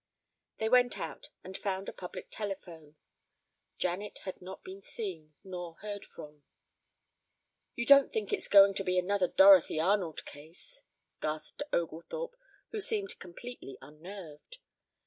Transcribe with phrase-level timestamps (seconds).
[0.57, 2.95] They went out and found a public telephone.
[3.77, 6.41] Janet had not been seen nor heard from.
[7.75, 10.81] "You don't think it's going to be another Dorothy Arnold case?"
[11.21, 12.35] gasped Oglethorpe,
[12.71, 14.57] who seemed completely unnerved.